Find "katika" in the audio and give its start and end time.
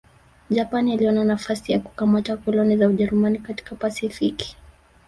3.39-3.75